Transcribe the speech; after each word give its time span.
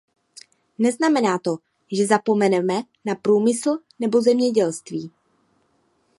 Neznamená 0.85 1.35
to, 1.39 1.57
že 1.91 2.05
zapomeneme 2.05 2.81
na 3.05 3.15
průmysl 3.15 3.77
nebo 3.99 4.21
zemědělství. 4.21 5.11